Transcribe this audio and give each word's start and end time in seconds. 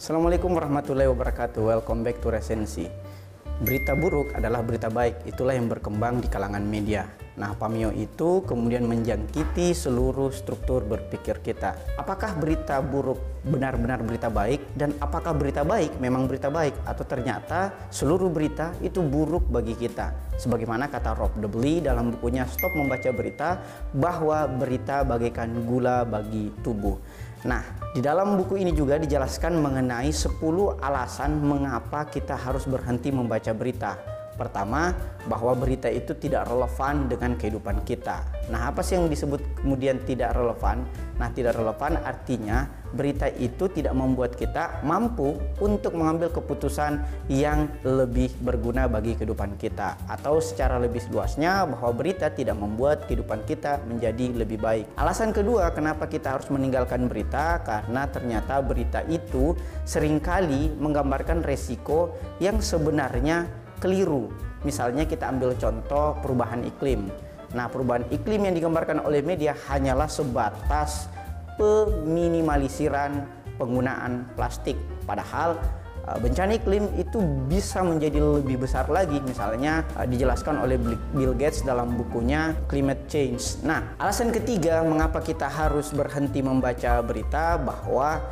Assalamualaikum 0.00 0.56
warahmatullahi 0.56 1.12
wabarakatuh. 1.12 1.60
Welcome 1.60 2.00
back 2.00 2.24
to 2.24 2.32
Resensi. 2.32 2.88
Berita 3.60 3.92
buruk 3.92 4.32
adalah 4.32 4.64
berita 4.64 4.88
baik, 4.88 5.28
itulah 5.28 5.52
yang 5.52 5.68
berkembang 5.68 6.24
di 6.24 6.28
kalangan 6.32 6.64
media. 6.64 7.04
Nah, 7.36 7.52
Pamio 7.52 7.92
itu 7.92 8.40
kemudian 8.48 8.88
menjangkiti 8.88 9.76
seluruh 9.76 10.32
struktur 10.32 10.88
berpikir 10.88 11.44
kita. 11.44 11.76
Apakah 12.00 12.32
berita 12.40 12.80
buruk 12.80 13.20
benar-benar 13.44 14.00
berita 14.00 14.32
baik 14.32 14.64
dan 14.72 14.96
apakah 15.04 15.36
berita 15.36 15.68
baik 15.68 16.00
memang 16.00 16.24
berita 16.24 16.48
baik 16.48 16.72
atau 16.88 17.04
ternyata 17.04 17.72
seluruh 17.92 18.32
berita 18.32 18.72
itu 18.80 19.04
buruk 19.04 19.52
bagi 19.52 19.76
kita? 19.76 20.32
Sebagaimana 20.40 20.88
kata 20.88 21.12
Rob 21.12 21.36
Debly 21.36 21.84
dalam 21.84 22.16
bukunya 22.16 22.48
Stop 22.48 22.72
Membaca 22.72 23.12
Berita 23.12 23.60
bahwa 23.92 24.48
berita 24.48 25.04
bagaikan 25.04 25.52
gula 25.68 26.08
bagi 26.08 26.48
tubuh. 26.64 26.96
Nah, 27.40 27.64
di 27.96 28.04
dalam 28.04 28.36
buku 28.36 28.60
ini 28.60 28.76
juga 28.76 29.00
dijelaskan 29.00 29.56
mengenai 29.64 30.12
10 30.12 30.36
alasan 30.76 31.40
mengapa 31.40 32.04
kita 32.04 32.36
harus 32.36 32.68
berhenti 32.68 33.08
membaca 33.08 33.48
berita. 33.56 34.19
Pertama, 34.40 34.96
bahwa 35.28 35.52
berita 35.52 35.92
itu 35.92 36.16
tidak 36.16 36.48
relevan 36.48 37.12
dengan 37.12 37.36
kehidupan 37.36 37.84
kita. 37.84 38.24
Nah, 38.48 38.72
apa 38.72 38.80
sih 38.80 38.96
yang 38.96 39.12
disebut 39.12 39.60
kemudian 39.60 40.00
tidak 40.08 40.32
relevan? 40.32 40.88
Nah, 41.20 41.28
tidak 41.36 41.60
relevan 41.60 42.00
artinya 42.00 42.64
berita 42.90 43.30
itu 43.30 43.70
tidak 43.70 43.94
membuat 43.94 44.34
kita 44.34 44.82
mampu 44.82 45.38
untuk 45.62 45.94
mengambil 45.94 46.32
keputusan 46.32 47.04
yang 47.30 47.70
lebih 47.86 48.32
berguna 48.42 48.90
bagi 48.90 49.14
kehidupan 49.14 49.54
kita. 49.60 50.00
Atau 50.10 50.42
secara 50.42 50.80
lebih 50.80 51.04
luasnya 51.12 51.68
bahwa 51.68 51.92
berita 51.94 52.32
tidak 52.32 52.58
membuat 52.58 53.06
kehidupan 53.06 53.46
kita 53.46 53.78
menjadi 53.86 54.24
lebih 54.34 54.58
baik. 54.58 54.84
Alasan 54.98 55.30
kedua 55.30 55.70
kenapa 55.70 56.08
kita 56.08 56.40
harus 56.40 56.48
meninggalkan 56.50 57.06
berita 57.06 57.62
karena 57.62 58.08
ternyata 58.10 58.58
berita 58.64 59.04
itu 59.06 59.54
sering 59.86 60.18
kali 60.18 60.72
menggambarkan 60.80 61.44
resiko 61.44 62.16
yang 62.42 62.58
sebenarnya 62.58 63.59
keliru. 63.80 64.28
Misalnya 64.62 65.08
kita 65.08 65.32
ambil 65.32 65.56
contoh 65.56 66.20
perubahan 66.20 66.62
iklim. 66.68 67.08
Nah, 67.56 67.66
perubahan 67.66 68.06
iklim 68.14 68.46
yang 68.46 68.54
digambarkan 68.54 69.02
oleh 69.02 69.24
media 69.26 69.56
hanyalah 69.66 70.06
sebatas 70.06 71.10
peminimalisiran 71.58 73.26
penggunaan 73.58 74.24
plastik. 74.38 74.78
Padahal 75.04 75.58
eh, 76.06 76.18
bencana 76.22 76.56
iklim 76.56 76.88
itu 76.94 77.18
bisa 77.50 77.82
menjadi 77.82 78.22
lebih 78.40 78.62
besar 78.62 78.86
lagi 78.86 79.18
misalnya 79.20 79.82
eh, 79.98 80.06
dijelaskan 80.06 80.62
oleh 80.62 80.78
Bill 81.12 81.34
Gates 81.34 81.66
dalam 81.66 81.98
bukunya 81.98 82.54
Climate 82.70 83.10
Change. 83.10 83.66
Nah, 83.66 83.98
alasan 83.98 84.30
ketiga 84.30 84.80
mengapa 84.86 85.18
kita 85.20 85.50
harus 85.50 85.90
berhenti 85.90 86.40
membaca 86.40 87.02
berita 87.02 87.58
bahwa 87.58 88.22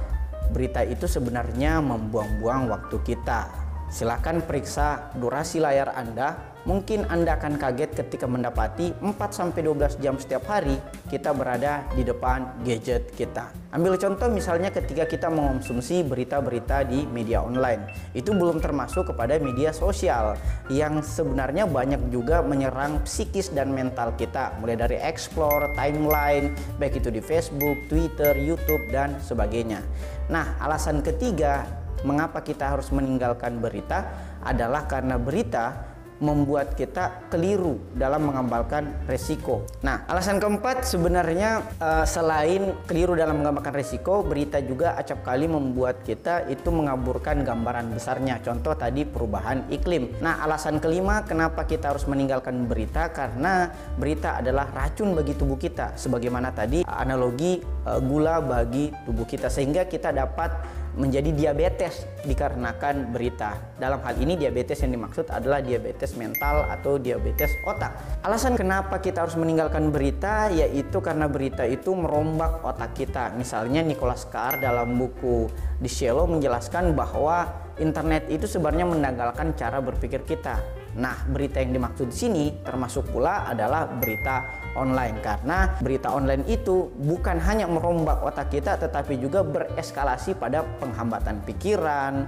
berita 0.48 0.80
itu 0.86 1.04
sebenarnya 1.04 1.84
membuang-buang 1.84 2.72
waktu 2.72 2.96
kita. 3.04 3.67
Silakan 3.88 4.44
periksa 4.44 5.16
durasi 5.16 5.64
layar 5.64 5.96
Anda. 5.96 6.60
Mungkin 6.68 7.08
Anda 7.08 7.40
akan 7.40 7.56
kaget 7.56 7.96
ketika 7.96 8.28
mendapati 8.28 8.92
4-12 9.00 10.04
jam 10.04 10.20
setiap 10.20 10.44
hari 10.44 10.76
kita 11.08 11.32
berada 11.32 11.88
di 11.96 12.04
depan 12.04 12.60
gadget 12.60 13.08
kita. 13.16 13.48
Ambil 13.72 13.96
contoh 13.96 14.28
misalnya 14.28 14.68
ketika 14.68 15.08
kita 15.08 15.32
mengonsumsi 15.32 16.04
berita-berita 16.04 16.84
di 16.84 17.08
media 17.08 17.40
online. 17.40 17.88
Itu 18.12 18.36
belum 18.36 18.60
termasuk 18.60 19.08
kepada 19.08 19.40
media 19.40 19.72
sosial 19.72 20.36
yang 20.68 21.00
sebenarnya 21.00 21.64
banyak 21.64 22.12
juga 22.12 22.44
menyerang 22.44 23.00
psikis 23.08 23.48
dan 23.56 23.72
mental 23.72 24.12
kita. 24.20 24.52
Mulai 24.60 24.76
dari 24.76 25.00
explore, 25.00 25.72
timeline, 25.72 26.52
baik 26.76 27.00
itu 27.00 27.08
di 27.08 27.24
Facebook, 27.24 27.88
Twitter, 27.88 28.36
YouTube, 28.36 28.92
dan 28.92 29.16
sebagainya. 29.24 29.80
Nah, 30.28 30.60
alasan 30.60 31.00
ketiga 31.00 31.87
mengapa 32.02 32.42
kita 32.44 32.76
harus 32.76 32.90
meninggalkan 32.94 33.58
berita 33.62 34.06
adalah 34.44 34.86
karena 34.86 35.18
berita 35.18 35.88
membuat 36.18 36.74
kita 36.74 37.30
keliru 37.30 37.78
dalam 37.94 38.26
mengambalkan 38.26 38.90
resiko. 39.06 39.62
Nah, 39.86 40.02
alasan 40.10 40.42
keempat 40.42 40.82
sebenarnya 40.82 41.62
uh, 41.78 42.02
selain 42.02 42.74
keliru 42.90 43.14
dalam 43.14 43.38
mengambalkan 43.38 43.74
resiko, 43.74 44.26
berita 44.26 44.58
juga 44.58 44.98
acap 44.98 45.22
kali 45.22 45.46
membuat 45.46 46.02
kita 46.02 46.50
itu 46.50 46.68
mengaburkan 46.74 47.46
gambaran 47.46 47.94
besarnya. 47.94 48.42
Contoh 48.42 48.74
tadi 48.74 49.06
perubahan 49.06 49.70
iklim. 49.70 50.18
Nah, 50.18 50.42
alasan 50.42 50.82
kelima 50.82 51.22
kenapa 51.22 51.62
kita 51.62 51.94
harus 51.94 52.04
meninggalkan 52.10 52.66
berita 52.66 53.14
karena 53.14 53.70
berita 53.94 54.42
adalah 54.42 54.66
racun 54.74 55.14
bagi 55.14 55.38
tubuh 55.38 55.56
kita. 55.56 55.94
Sebagaimana 55.94 56.50
tadi 56.50 56.82
analogi 56.82 57.62
uh, 57.86 58.02
gula 58.02 58.42
bagi 58.42 58.90
tubuh 59.06 59.24
kita 59.24 59.46
sehingga 59.46 59.86
kita 59.86 60.10
dapat 60.10 60.50
menjadi 60.96 61.34
diabetes 61.34 62.06
dikarenakan 62.24 63.12
berita. 63.12 63.58
Dalam 63.76 64.00
hal 64.00 64.16
ini 64.16 64.38
diabetes 64.38 64.80
yang 64.80 64.96
dimaksud 64.96 65.28
adalah 65.28 65.60
diabetes 65.60 66.14
mental 66.16 66.64
atau 66.70 66.96
diabetes 66.96 67.50
otak. 67.66 68.22
Alasan 68.24 68.54
kenapa 68.54 69.02
kita 69.02 69.26
harus 69.26 69.36
meninggalkan 69.36 69.90
berita 69.90 70.48
yaitu 70.48 71.02
karena 71.02 71.26
berita 71.26 71.66
itu 71.66 71.92
merombak 71.92 72.62
otak 72.62 72.94
kita. 72.94 73.34
Misalnya 73.34 73.84
Nicholas 73.84 74.24
Carr 74.30 74.62
dalam 74.62 74.96
buku 74.96 75.50
The 75.82 75.90
Shallow 75.90 76.30
menjelaskan 76.30 76.96
bahwa 76.96 77.50
internet 77.82 78.30
itu 78.30 78.46
sebenarnya 78.46 78.86
menanggalkan 78.86 79.54
cara 79.58 79.82
berpikir 79.82 80.22
kita. 80.22 80.77
Nah, 80.96 81.28
berita 81.28 81.60
yang 81.60 81.76
dimaksud 81.76 82.08
di 82.08 82.16
sini 82.16 82.44
termasuk 82.64 83.12
pula 83.12 83.44
adalah 83.44 83.84
berita 83.84 84.48
online. 84.72 85.20
Karena 85.20 85.76
berita 85.82 86.08
online 86.14 86.48
itu 86.48 86.88
bukan 86.96 87.36
hanya 87.44 87.68
merombak 87.68 88.24
otak 88.24 88.48
kita 88.48 88.80
tetapi 88.80 89.20
juga 89.20 89.44
bereskalasi 89.44 90.38
pada 90.40 90.64
penghambatan 90.80 91.44
pikiran, 91.44 92.24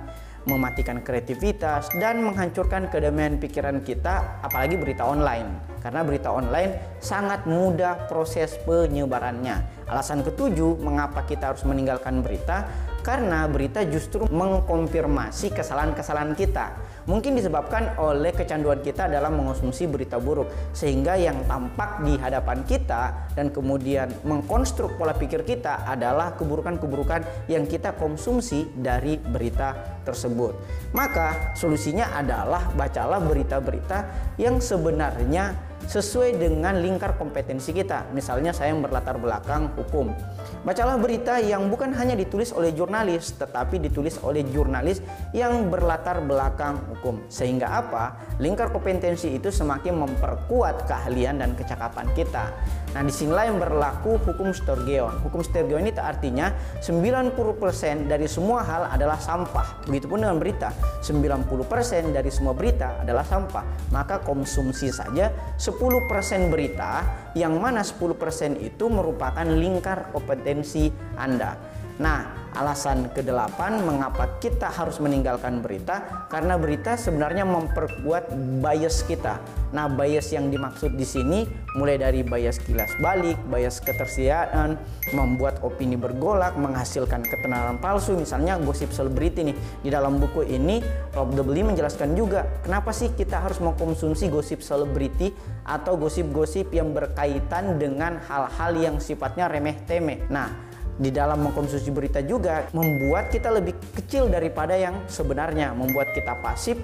mematikan 0.49 1.05
kreativitas 1.05 1.93
dan 2.01 2.25
menghancurkan 2.25 2.89
kedamaian 2.89 3.37
pikiran 3.37 3.85
kita 3.85 4.41
apalagi 4.41 4.81
berita 4.81 5.05
online 5.05 5.80
karena 5.81 6.05
berita 6.05 6.29
online 6.31 7.01
sangat 7.01 7.49
mudah 7.49 8.07
proses 8.07 8.57
penyebarannya. 8.63 9.81
Alasan 9.91 10.23
ketujuh 10.23 10.79
mengapa 10.79 11.27
kita 11.27 11.51
harus 11.51 11.67
meninggalkan 11.67 12.23
berita 12.23 12.69
karena 13.01 13.49
berita 13.49 13.83
justru 13.89 14.29
mengkonfirmasi 14.29 15.51
kesalahan-kesalahan 15.57 16.37
kita. 16.37 16.77
Mungkin 17.09 17.35
disebabkan 17.35 17.97
oleh 17.99 18.31
kecanduan 18.31 18.85
kita 18.85 19.09
dalam 19.09 19.41
mengonsumsi 19.41 19.89
berita 19.89 20.21
buruk 20.21 20.47
sehingga 20.77 21.17
yang 21.17 21.43
tampak 21.49 22.05
di 22.07 22.15
hadapan 22.21 22.63
kita 22.69 23.33
dan 23.35 23.51
kemudian 23.51 24.13
mengkonstruk 24.23 24.95
pola 25.01 25.17
pikir 25.17 25.43
kita 25.43 25.89
adalah 25.89 26.37
keburukan-keburukan 26.39 27.51
yang 27.51 27.65
kita 27.67 27.97
konsumsi 27.97 28.69
dari 28.77 29.17
berita 29.17 29.75
tersebut. 30.05 30.55
Maka 30.93 31.57
solusinya 31.57 32.15
adalah 32.15 32.69
bacalah 32.77 33.19
berita-berita 33.19 33.99
yang 34.37 34.61
sebenarnya 34.61 35.70
sesuai 35.87 36.37
dengan 36.37 36.77
lingkar 36.81 37.17
kompetensi 37.17 37.73
kita. 37.73 38.11
Misalnya 38.13 38.53
saya 38.53 38.75
yang 38.75 38.85
berlatar 38.85 39.17
belakang 39.17 39.73
hukum. 39.79 40.13
Bacalah 40.61 41.01
berita 41.01 41.41
yang 41.41 41.73
bukan 41.73 41.97
hanya 41.97 42.13
ditulis 42.13 42.53
oleh 42.53 42.77
jurnalis, 42.77 43.33
tetapi 43.41 43.81
ditulis 43.81 44.21
oleh 44.21 44.45
jurnalis 44.45 45.01
yang 45.33 45.73
berlatar 45.73 46.21
belakang 46.21 46.77
hukum. 46.93 47.25
Sehingga 47.33 47.81
apa? 47.81 48.19
Lingkar 48.37 48.69
kompetensi 48.69 49.33
itu 49.33 49.49
semakin 49.49 49.97
memperkuat 50.05 50.85
keahlian 50.85 51.41
dan 51.41 51.57
kecakapan 51.57 52.07
kita. 52.13 52.53
Nah, 52.91 53.07
di 53.07 53.15
sinilah 53.15 53.45
yang 53.47 53.63
berlaku 53.63 54.19
hukum 54.19 54.51
Sturgeon. 54.51 55.23
Hukum 55.23 55.47
Sturgeon 55.47 55.87
ini 55.87 55.95
artinya 55.95 56.51
90% 56.83 58.11
dari 58.11 58.27
semua 58.27 58.67
hal 58.67 58.91
adalah 58.91 59.15
sampah. 59.15 59.87
Begitupun 59.87 60.27
dengan 60.27 60.43
berita, 60.43 60.75
90% 60.99 62.11
dari 62.11 62.31
semua 62.35 62.51
berita 62.51 62.99
adalah 62.99 63.23
sampah. 63.23 63.63
Maka 63.95 64.19
konsumsi 64.27 64.91
saja 64.91 65.31
10% 65.55 66.51
berita 66.51 67.07
yang 67.39 67.63
mana 67.63 67.87
10% 67.87 68.59
itu 68.59 68.85
merupakan 68.91 69.47
lingkar 69.47 70.11
kompetensi 70.11 70.91
Anda. 71.15 71.70
Nah, 72.01 72.41
Alasan 72.51 73.15
kedelapan 73.15 73.79
mengapa 73.87 74.27
kita 74.43 74.75
harus 74.75 74.99
meninggalkan 74.99 75.63
berita 75.63 76.27
karena 76.27 76.59
berita 76.59 76.99
sebenarnya 76.99 77.47
memperkuat 77.47 78.35
bias 78.59 79.07
kita. 79.07 79.39
Nah, 79.71 79.87
bias 79.87 80.35
yang 80.35 80.51
dimaksud 80.51 80.99
di 80.99 81.07
sini 81.07 81.47
mulai 81.79 81.95
dari 81.95 82.27
bias 82.27 82.59
kilas 82.67 82.91
balik, 82.99 83.39
bias 83.47 83.79
ketersediaan, 83.79 84.75
membuat 85.15 85.63
opini 85.63 85.95
bergolak, 85.95 86.59
menghasilkan 86.59 87.23
ketenaran 87.23 87.79
palsu, 87.79 88.19
misalnya 88.19 88.59
gosip 88.59 88.91
selebriti 88.91 89.47
nih. 89.47 89.57
Di 89.87 89.89
dalam 89.95 90.19
buku 90.19 90.43
ini 90.43 90.83
Rob 91.15 91.31
Debly 91.39 91.63
menjelaskan 91.63 92.19
juga 92.19 92.51
kenapa 92.67 92.91
sih 92.91 93.15
kita 93.15 93.47
harus 93.47 93.63
mengkonsumsi 93.63 94.27
gosip 94.27 94.59
selebriti 94.59 95.31
atau 95.63 95.95
gosip-gosip 95.95 96.75
yang 96.75 96.91
berkaitan 96.91 97.79
dengan 97.79 98.19
hal-hal 98.27 98.75
yang 98.75 98.99
sifatnya 98.99 99.47
remeh-temeh. 99.47 100.27
Nah, 100.27 100.70
di 101.01 101.09
dalam 101.09 101.41
mengkonsumsi 101.41 101.89
berita 101.89 102.21
juga 102.21 102.69
membuat 102.77 103.33
kita 103.33 103.49
lebih 103.49 103.73
kecil 103.97 104.29
daripada 104.29 104.77
yang 104.77 105.09
sebenarnya, 105.09 105.73
membuat 105.73 106.13
kita 106.13 106.37
pasif 106.45 106.77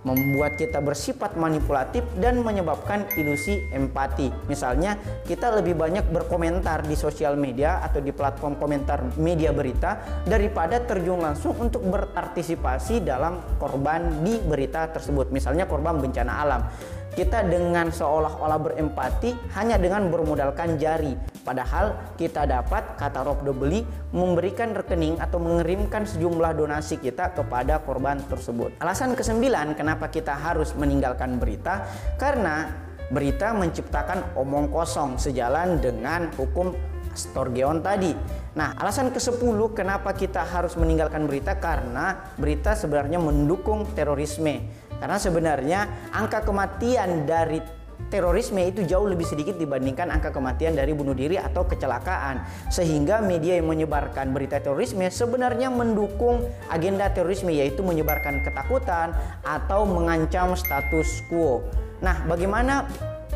membuat 0.00 0.56
kita 0.56 0.80
bersifat 0.80 1.36
manipulatif 1.36 2.00
dan 2.16 2.40
menyebabkan 2.40 3.04
ilusi 3.20 3.60
empati. 3.68 4.32
Misalnya, 4.48 4.96
kita 5.28 5.52
lebih 5.52 5.76
banyak 5.76 6.08
berkomentar 6.08 6.88
di 6.88 6.96
sosial 6.96 7.36
media 7.36 7.84
atau 7.84 8.00
di 8.00 8.08
platform 8.08 8.56
komentar 8.56 9.04
media 9.20 9.52
berita 9.52 10.00
daripada 10.24 10.80
terjun 10.80 11.20
langsung 11.20 11.52
untuk 11.60 11.84
berpartisipasi 11.84 13.04
dalam 13.04 13.60
korban 13.60 14.24
di 14.24 14.40
berita 14.40 14.88
tersebut. 14.88 15.28
Misalnya 15.28 15.68
korban 15.68 16.00
bencana 16.00 16.32
alam 16.40 16.62
kita 17.10 17.42
dengan 17.42 17.90
seolah-olah 17.90 18.58
berempati 18.70 19.34
hanya 19.58 19.76
dengan 19.76 20.08
bermodalkan 20.08 20.78
jari. 20.78 21.29
Padahal 21.40 22.14
kita 22.20 22.44
dapat, 22.44 23.00
kata 23.00 23.24
Rob 23.24 23.40
Dobeli, 23.42 23.82
memberikan 24.12 24.76
rekening 24.76 25.16
atau 25.16 25.40
mengirimkan 25.40 26.04
sejumlah 26.04 26.52
donasi 26.52 27.00
kita 27.00 27.32
kepada 27.32 27.80
korban 27.80 28.20
tersebut. 28.28 28.76
Alasan 28.80 29.16
kesembilan 29.16 29.72
kenapa 29.72 30.12
kita 30.12 30.36
harus 30.36 30.76
meninggalkan 30.76 31.40
berita, 31.40 31.88
karena 32.20 32.68
berita 33.10 33.50
menciptakan 33.56 34.36
omong 34.38 34.70
kosong 34.70 35.18
sejalan 35.18 35.82
dengan 35.82 36.30
hukum 36.38 36.76
Storgeon 37.10 37.82
tadi. 37.82 38.14
Nah, 38.54 38.78
alasan 38.78 39.10
ke-10 39.10 39.58
kenapa 39.74 40.14
kita 40.14 40.46
harus 40.46 40.78
meninggalkan 40.78 41.26
berita 41.26 41.58
karena 41.58 42.34
berita 42.38 42.78
sebenarnya 42.78 43.18
mendukung 43.18 43.82
terorisme. 43.98 44.62
Karena 45.00 45.16
sebenarnya 45.18 45.80
angka 46.12 46.44
kematian 46.44 47.24
dari 47.24 47.79
terorisme 48.10 48.60
itu 48.66 48.82
jauh 48.84 49.06
lebih 49.06 49.24
sedikit 49.24 49.54
dibandingkan 49.56 50.10
angka 50.10 50.34
kematian 50.34 50.74
dari 50.74 50.90
bunuh 50.92 51.14
diri 51.14 51.38
atau 51.38 51.64
kecelakaan. 51.64 52.42
Sehingga 52.68 53.22
media 53.22 53.56
yang 53.56 53.70
menyebarkan 53.70 54.34
berita 54.34 54.58
terorisme 54.58 55.06
sebenarnya 55.06 55.70
mendukung 55.70 56.44
agenda 56.68 57.08
terorisme 57.14 57.54
yaitu 57.54 57.80
menyebarkan 57.86 58.42
ketakutan 58.42 59.14
atau 59.46 59.86
mengancam 59.86 60.58
status 60.58 61.22
quo. 61.30 61.62
Nah, 62.02 62.26
bagaimana 62.26 62.88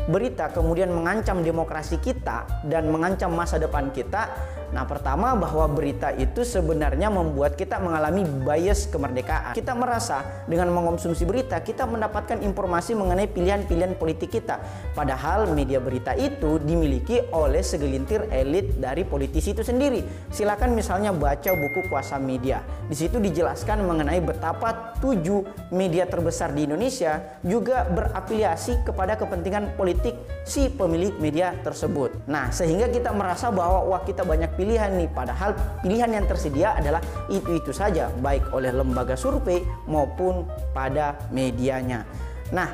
berita 0.05 0.53
kemudian 0.53 0.93
mengancam 0.93 1.41
demokrasi 1.41 1.97
kita 1.97 2.65
dan 2.69 2.89
mengancam 2.93 3.33
masa 3.33 3.57
depan 3.57 3.89
kita 3.89 4.29
Nah, 4.75 4.83
pertama 4.83 5.31
bahwa 5.39 5.71
berita 5.71 6.11
itu 6.11 6.43
sebenarnya 6.43 7.07
membuat 7.07 7.55
kita 7.55 7.79
mengalami 7.79 8.27
bias 8.27 8.91
kemerdekaan. 8.91 9.55
Kita 9.55 9.71
merasa 9.71 10.43
dengan 10.51 10.67
mengonsumsi 10.75 11.23
berita 11.23 11.63
kita 11.63 11.87
mendapatkan 11.87 12.43
informasi 12.43 12.91
mengenai 12.91 13.31
pilihan-pilihan 13.31 13.95
politik 13.95 14.35
kita. 14.35 14.59
Padahal 14.91 15.47
media 15.55 15.79
berita 15.79 16.11
itu 16.19 16.59
dimiliki 16.59 17.23
oleh 17.31 17.63
segelintir 17.63 18.27
elit 18.35 18.75
dari 18.75 19.07
politisi 19.07 19.55
itu 19.55 19.63
sendiri. 19.63 20.03
Silakan 20.27 20.75
misalnya 20.75 21.15
baca 21.15 21.55
buku 21.55 21.87
Kuasa 21.87 22.19
Media. 22.19 22.59
Di 22.91 22.99
situ 22.99 23.23
dijelaskan 23.23 23.79
mengenai 23.79 24.19
betapa 24.19 24.91
tujuh 24.99 25.71
media 25.71 26.03
terbesar 26.03 26.51
di 26.51 26.67
Indonesia 26.67 27.39
juga 27.47 27.87
berafiliasi 27.87 28.83
kepada 28.83 29.15
kepentingan 29.15 29.79
politik 29.79 29.94
si 30.45 30.69
pemilik 30.69 31.17
media 31.17 31.57
tersebut. 31.65 32.13
Nah, 32.29 32.53
sehingga 32.53 32.85
kita 32.87 33.09
merasa 33.11 33.49
bahwa 33.49 33.81
wah 33.89 34.01
kita 34.05 34.21
banyak 34.21 34.53
pilihan 34.53 34.93
nih 34.93 35.09
padahal 35.09 35.57
pilihan 35.81 36.13
yang 36.13 36.25
tersedia 36.29 36.77
adalah 36.77 37.01
itu-itu 37.33 37.73
saja 37.73 38.13
baik 38.21 38.53
oleh 38.53 38.69
lembaga 38.69 39.17
survei 39.17 39.65
maupun 39.89 40.45
pada 40.71 41.17
medianya. 41.33 42.05
Nah, 42.53 42.69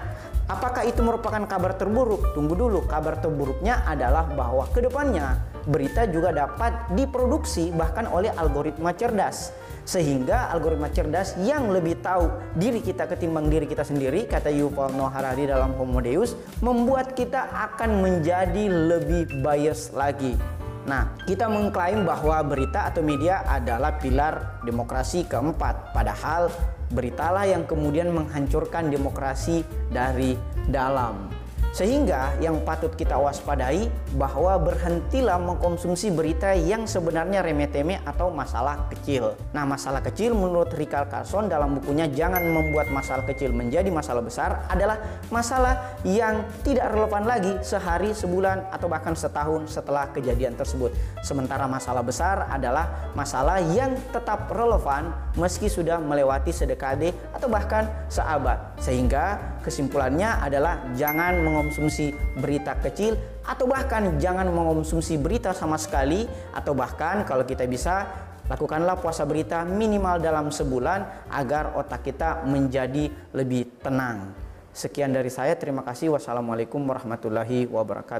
apakah 0.51 0.83
itu 0.83 0.99
merupakan 0.99 1.39
kabar 1.47 1.79
terburuk? 1.79 2.35
Tunggu 2.35 2.59
dulu, 2.59 2.83
kabar 2.83 3.23
terburuknya 3.23 3.87
adalah 3.87 4.27
bahwa 4.27 4.67
ke 4.67 4.83
depannya 4.83 5.39
berita 5.63 6.09
juga 6.09 6.35
dapat 6.35 6.91
diproduksi 6.97 7.69
bahkan 7.71 8.09
oleh 8.09 8.33
algoritma 8.33 8.91
cerdas 8.97 9.53
sehingga 9.83 10.53
algoritma 10.53 10.89
cerdas 10.93 11.35
yang 11.41 11.69
lebih 11.73 11.99
tahu 11.99 12.29
diri 12.57 12.79
kita 12.79 13.09
ketimbang 13.09 13.49
diri 13.49 13.65
kita 13.65 13.81
sendiri 13.81 14.29
kata 14.29 14.53
Yuval 14.53 14.93
Noah 14.93 15.13
Harari 15.13 15.49
dalam 15.49 15.73
Homo 15.75 15.99
Deus 15.99 16.37
membuat 16.61 17.17
kita 17.17 17.49
akan 17.49 18.01
menjadi 18.01 18.69
lebih 18.69 19.41
bias 19.41 19.91
lagi 19.91 20.37
Nah, 20.81 21.13
kita 21.29 21.45
mengklaim 21.45 22.09
bahwa 22.09 22.41
berita 22.41 22.89
atau 22.89 23.05
media 23.05 23.45
adalah 23.45 24.01
pilar 24.01 24.65
demokrasi 24.65 25.29
keempat, 25.29 25.93
padahal 25.93 26.49
beritalah 26.89 27.45
yang 27.45 27.69
kemudian 27.69 28.09
menghancurkan 28.09 28.89
demokrasi 28.89 29.61
dari 29.93 30.33
dalam. 30.73 31.40
Sehingga 31.71 32.35
yang 32.43 32.59
patut 32.67 32.91
kita 32.99 33.15
waspadai 33.15 33.87
bahwa 34.19 34.59
berhentilah 34.59 35.39
mengkonsumsi 35.39 36.11
berita 36.11 36.51
yang 36.51 36.83
sebenarnya 36.83 37.39
remeh-temeh 37.39 38.03
atau 38.03 38.27
masalah 38.27 38.91
kecil. 38.91 39.39
Nah, 39.55 39.63
masalah 39.63 40.03
kecil 40.03 40.35
menurut 40.35 40.67
Rikal 40.75 41.07
Carson 41.07 41.47
dalam 41.47 41.79
bukunya 41.79 42.11
Jangan 42.11 42.43
Membuat 42.43 42.91
Masalah 42.91 43.23
Kecil 43.23 43.55
Menjadi 43.55 43.87
Masalah 43.87 44.19
Besar 44.19 44.67
adalah 44.67 44.99
masalah 45.31 45.95
yang 46.03 46.43
tidak 46.67 46.91
relevan 46.91 47.23
lagi 47.23 47.55
sehari, 47.63 48.11
sebulan, 48.11 48.67
atau 48.75 48.91
bahkan 48.91 49.15
setahun 49.15 49.71
setelah 49.71 50.11
kejadian 50.11 50.59
tersebut. 50.59 50.91
Sementara 51.23 51.71
masalah 51.71 52.03
besar 52.03 52.51
adalah 52.51 53.11
masalah 53.15 53.63
yang 53.71 53.95
tetap 54.11 54.51
relevan 54.51 55.15
meski 55.39 55.71
sudah 55.71 56.03
melewati 56.03 56.51
sedekade 56.51 57.15
atau 57.41 57.49
bahkan 57.49 57.89
seabad. 58.05 58.77
Sehingga 58.77 59.57
kesimpulannya 59.65 60.45
adalah 60.45 60.93
jangan 60.93 61.41
mengonsumsi 61.41 62.13
berita 62.37 62.77
kecil 62.77 63.17
atau 63.41 63.65
bahkan 63.65 64.13
jangan 64.21 64.45
mengonsumsi 64.53 65.17
berita 65.17 65.49
sama 65.49 65.81
sekali 65.81 66.29
atau 66.53 66.77
bahkan 66.77 67.25
kalau 67.25 67.41
kita 67.41 67.65
bisa 67.65 68.05
lakukanlah 68.45 69.01
puasa 69.01 69.25
berita 69.25 69.65
minimal 69.65 70.21
dalam 70.21 70.53
sebulan 70.53 71.33
agar 71.33 71.73
otak 71.81 72.13
kita 72.13 72.45
menjadi 72.45 73.09
lebih 73.33 73.81
tenang. 73.81 74.37
Sekian 74.71 75.09
dari 75.11 75.33
saya, 75.33 75.57
terima 75.57 75.81
kasih. 75.81 76.13
Wassalamualaikum 76.13 76.79
warahmatullahi 76.85 77.65
wabarakatuh. 77.67 78.19